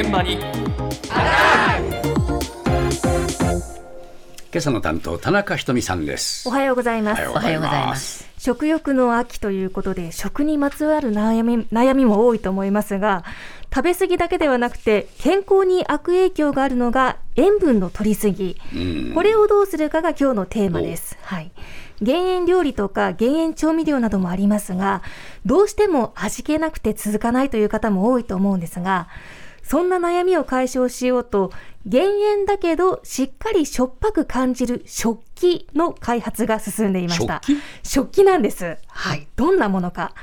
[0.00, 0.34] 現場に。
[0.34, 0.42] 今
[4.54, 6.48] 朝の担当田中ひとみさんです。
[6.48, 7.28] おはようございます。
[7.28, 8.30] おはようございます。
[8.38, 13.24] 食欲の秋ということで食にまつわる悩み悩みも多いと思いますが
[13.74, 18.56] 食べ過ぎだけではなくて健康に悪影響があるのが塩分の取りすぎ。
[19.14, 21.18] これをどうするかが今日のテーマです。
[21.22, 21.50] はい。
[22.00, 25.02] 減塩料理とか減塩調味料などもありますが
[25.44, 29.08] どうしても味気なくて続かないという方も多いと思うんですが
[29.68, 31.52] そんな悩みを解消しようと、
[31.84, 37.42] 減塩だけどしっかりしょっぱく感じる食器の開発が進んでいました。
[37.44, 37.62] 食器？
[37.82, 38.78] 食器なんです。
[38.86, 39.28] はい。
[39.36, 40.14] どんなものか。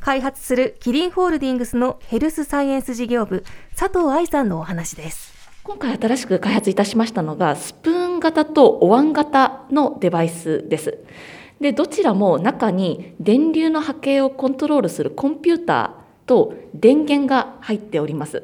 [0.00, 3.42] 開発するキリンホールディングスのヘルスサイエンス事業部、
[3.74, 5.32] 佐藤愛さんのお話です。
[5.62, 10.98] 今回新しく開発いたしましたのが、スプーン型とお椀型のデバイスです。
[11.58, 18.42] で、どちらも中に電流の波形をコントロールするコンピューターと電源が入っております。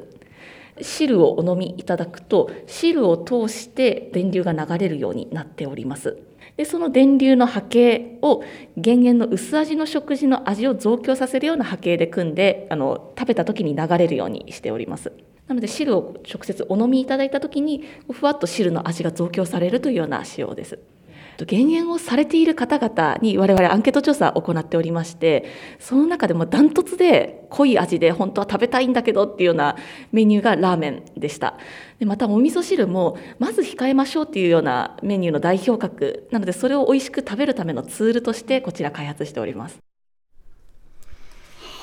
[0.81, 6.17] 汁をお飲みいただくと汁を通して電流が流れるようになっております。
[6.57, 8.43] でその電流の波形を
[8.75, 15.11] 減塩の薄味の食事の味を増強させるような波形で組んであの食べた時に流れるようにしております。
[15.47, 20.79] なので汁を直接お飲みいただいた時にふわっと汁の味が増強されるというような仕様です。
[21.45, 25.45] 減塩をされている方々に我々アンケート調査を行っておりまして
[25.79, 29.75] その中でもダントツで濃い味で本当は食べたいんだけどっていうような
[30.11, 31.55] メニューがラーメンでした。
[31.99, 39.79] でまたお味噌汁もまず控えましょうっていうようなメニューの代表格なのでそれを美味しく食べるためのツールとしてこちら開発しております。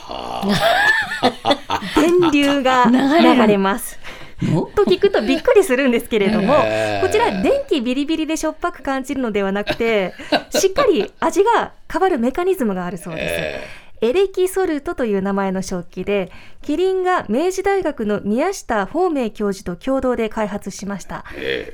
[1.96, 3.98] 電流が流れます
[4.74, 6.54] と聞くとびっくりするんですけれども、
[7.00, 10.14] こちら電気ビリビリでしょっぱく感じるのではなくて、
[10.50, 13.84] しっかり味が変わるメカニズムがあるそうです。
[14.00, 21.24] エレキソルトという名前の食器で、キリンが明治大学の宮下芳明教授と共同で開発しました。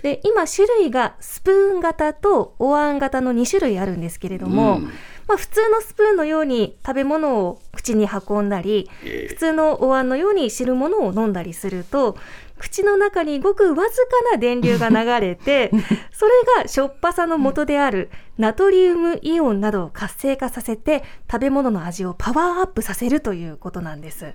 [0.03, 4.93] で今、種類がスプーン型とお椀型の2種類あるんですけれども、うん。
[5.31, 8.91] まあ、普通のスプーンのように食べ物を口に運んだり、
[9.29, 12.17] 普通のお椀のように汁物を飲んだりすると、
[12.61, 15.71] 口の中にごくわずかな電流が流れて、
[16.13, 16.33] それ
[16.63, 24.35] がしょっぱさの元であるナトリウムイオンなどを活性化させて、食べ物の味をパワーアップさせるということなんです。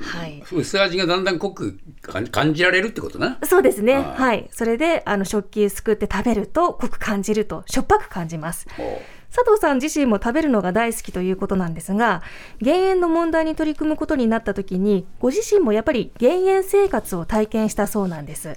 [0.00, 0.42] はい。
[0.50, 3.38] 薄味がだんだん濃く感じられるってことな。
[3.44, 3.96] そうですね。
[3.96, 4.48] はい。
[4.50, 8.66] それで、あの、食器すくって食べると濃く感じると、しょっぱく感じます。
[9.30, 12.22] 佐藤さん自身も食べるのが大好きということなんですが、
[12.60, 18.54] 減塩の問題に取り組むことになった時に、ご自身もやっぱり減塩生活を体験したそうなんです。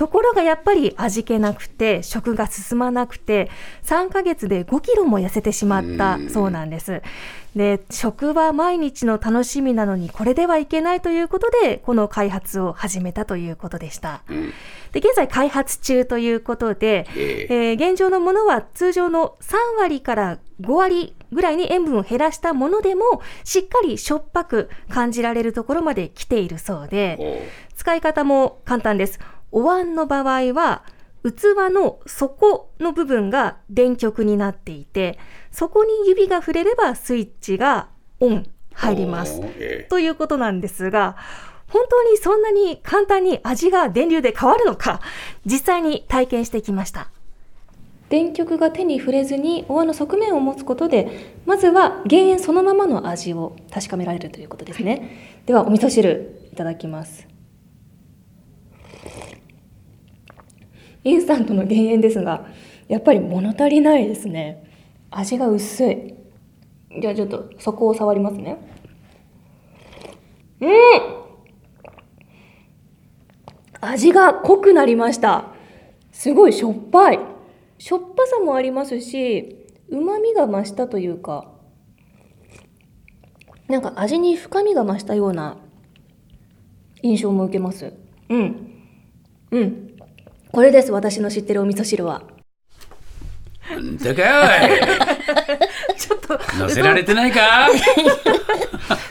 [0.00, 3.50] ところがやっぱり味気なくて、食が進まなくて、
[3.82, 7.02] 3ヶ月で5キロも痩せてしまったそうなんです。
[7.54, 14.22] で、食は毎日の楽しみなのにこれではいけないということで、この開発を始めたということでした。
[14.92, 29.20] で、現在開発中ということで、えー、現状のものは通常の3割から5割ぐらいに塩分を減らしたものでも、しっかりしょっぱく感じられるところまで来ているそうで、使い方も簡単です。
[29.52, 30.84] お椀の場合は、
[31.22, 35.18] 器の底の部分が電極になっていて、
[35.50, 37.88] そこに指が触れればスイッチが
[38.20, 39.40] オン入ります。
[39.88, 41.16] ということなんですが、
[41.68, 45.00] 本当にそんなに簡単に味が電流で変わるのか、
[45.44, 47.10] 実際に体験してきました。
[48.08, 55.42] 電極が手に触れずにお椀の側面を持つことで、まずは減塩そのままの味を確かめられるということですね。
[55.46, 57.29] では、お味噌汁いただきます。
[61.04, 62.46] インスタントの減塩ですが
[62.88, 64.64] やっぱり物足りないですね。
[65.10, 66.14] 味が薄い。
[67.00, 68.58] じゃあちょっと底を触りますね。
[70.60, 70.70] うん。
[73.80, 75.46] 味が濃くなりました。
[76.12, 77.18] すごいしょっぱい。
[77.78, 79.56] しょっぱさもありますし
[79.88, 81.50] うまみが増したというか
[83.68, 85.56] なんか味に深みが増したような
[87.02, 87.94] 印象も受けます。
[88.28, 88.72] うん。
[89.52, 89.89] うん。
[90.52, 92.22] これです私の知ってるお味噌汁は。
[93.70, 94.80] なんだかい。
[95.96, 97.68] ちょっと乗せられてないか？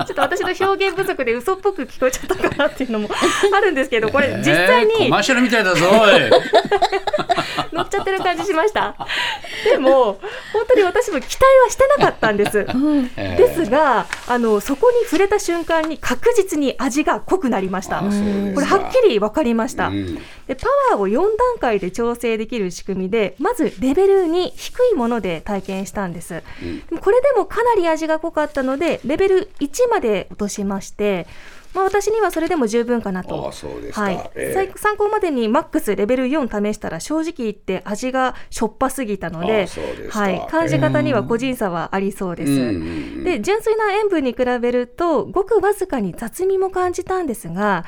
[0.05, 3.09] ちょっと私の表現不足で嘘っぽく聞こえちゃったかなっていうのも
[3.55, 5.85] あるんですけどこれ実際に、コマーシャルみたいだぞ
[7.71, 8.95] 乗っちゃってる感じしました？
[9.63, 10.19] でも
[10.53, 12.65] 本当に私も期待はしてなかったんです、
[13.15, 17.99] ですがあのそこに触れた瞬間に確実に味が濃くなりました。
[17.99, 20.15] これはっきり分かりました、うん、
[20.47, 21.29] でパワーを4段
[21.59, 26.43] 階で調整できる仕組みでまずレベル2低いもので体験したんです、
[26.91, 31.27] うん、これでもかなり味が濃かったのでレベル1まで落としまして、
[31.73, 33.51] まあ、私にはそれでも十分かなと。
[33.51, 34.31] はい。
[34.75, 39.67] 参考までにマックスレベル4試したら正直言って味がしょっぱすぎたのでで
[40.09, 43.23] はい、感じ方には個人差はありそうです。
[43.23, 47.85] で純粋な塩分に比べるとごくわずかに雑味も感じたんですが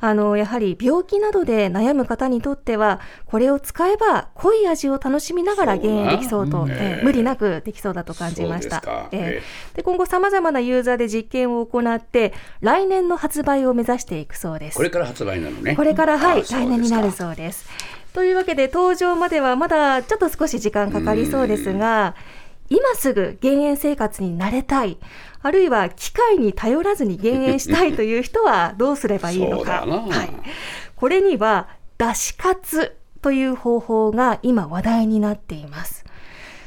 [0.00, 7.04] あのやはり病気などで悩む方にとってはこれを使えば濃い味を楽しみながら減塩できそうとそうなえええ。
[7.04, 8.82] 無理なくできそうだと感じました。
[9.12, 9.18] ええ。
[9.20, 9.42] え
[9.76, 14.76] で今後さまざまなユーザーで実験を行って来年の発売を目指していくそうです。
[14.76, 15.76] これから発売なのね。
[15.76, 17.68] これから、はい、来年になるそうです。
[18.12, 22.16] というわけで、登場まではまだちょっと少し時間かかりそうですが、
[22.70, 24.98] 今すぐ減塩生活に慣れたい、
[25.42, 29.84] あるいは機械に頼らずに減塩したいという人はどうすればいいのか。
[29.84, 30.30] はい、
[30.94, 31.68] これには、
[31.98, 36.04] 出し活という方法が今話題になっています。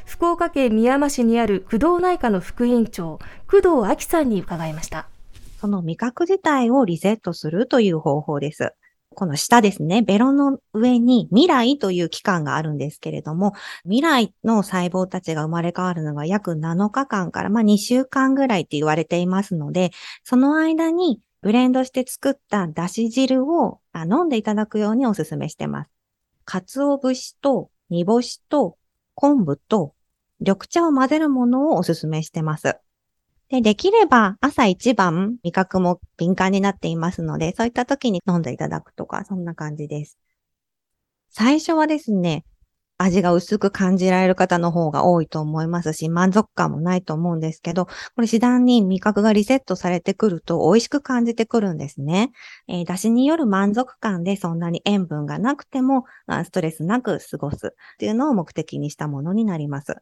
[0.05, 5.07] 福岡県宮山市にある工藤内科の副院長、工藤明さんに伺いました。
[5.59, 8.73] その味覚自体をリセットするという方法です。
[9.13, 19.91] この下ですね、ベロの上に未来という器官があるんですけれども、未来の細胞たちが生まれ変わるのが約7日間から、まあ、2週間ぐらいって言われていますので、
[20.23, 25.91] その間にブレンドして作っただし汁を飲んでいただくようにお勧めしてます。
[26.45, 28.77] 鰹節と煮干しと
[29.13, 29.93] 昆布と
[30.39, 32.77] 緑茶を混ぜるものをお勧めしてます。
[33.53, 40.17] で、できれば朝一番味覚も敏感になっていますので、そういった時に飲んでいただくとか、そんな感じです。
[41.29, 42.45] 最初はですね、
[42.97, 52.31] 味が薄く感じられる方の方が多いと思いますし、満足感もないと思うんですけど、これ次第に味覚がリセットされてくると美味しく感じてくるんですね。
[52.67, 56.05] えー、出汁による満足感でそんなに塩分がなくても、
[56.43, 59.97] ストレスなく過ごすっていうのを目的にしたものになります。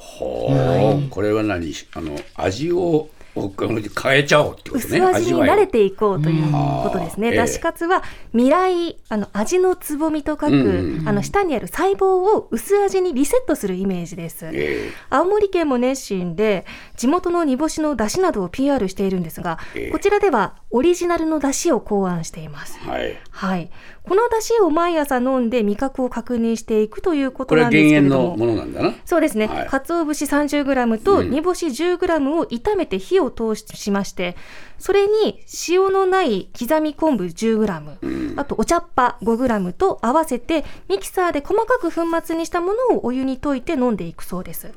[0.00, 1.72] ほう、これは何？
[1.94, 4.98] あの味をお変えちゃおうってことね。
[4.98, 7.34] 薄味に慣れていこうといううんことですね。
[7.34, 8.02] だしカツは
[8.32, 14.50] 未来あの味のつぼみと書く、うんあの下にある細胞を薄味にリセットするイメージです。
[14.52, 16.66] え青森県も熱心で
[16.96, 19.90] 地元の煮干しの出汁などを PR しているんですが、ええ。
[19.90, 22.78] こちらではオリジナルの出汁を考案しています。
[22.86, 23.18] えはい。
[23.30, 23.70] はい、
[24.04, 28.28] この出汁を毎朝飲んで味覚を確認していくというこことれなんですけれども。
[28.30, 28.94] のものなんだな。
[29.04, 29.66] そうですね、はい。
[29.66, 31.30] 鰹節 30g とうん。
[31.30, 34.36] 煮干し 10g を炒めて火を通しまして、
[34.78, 44.72] それに塩のない刻み昆布 10g、あとお茶っ葉 5g と合わせてミキサーで細かく粉末にしたものをお湯に溶いて飲んでいくそうです。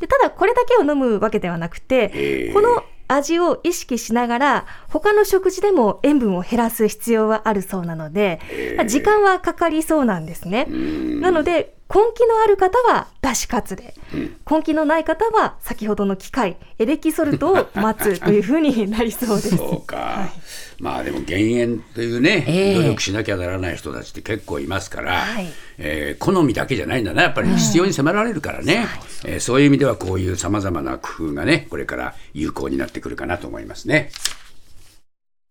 [0.00, 8.40] でただこれだけを飲むわけではなくて、ええこの味を意識しながら他の食事でも塩分を減らす必要はあるそうなので、
[8.86, 10.66] 時間はかかりそうなんですね。
[11.20, 13.94] なので根気のある方はだしカツで、
[14.50, 19.56] 根気のない方は先ほどの機械エレキソルトを待つというふうになりそうです。
[19.56, 20.30] そうか、
[20.78, 22.74] まあでも減塩というね、ええ。
[22.74, 25.46] 努力しなきゃならない人たちって結構いますから、はい。
[25.78, 27.22] えー好みだけじゃないんだな。
[27.22, 28.86] やっぱり必要に迫られるからね、
[29.24, 34.10] えーそういう意味ではこういうさまざまな工夫がねこれから有効になってくるかなと思いますね。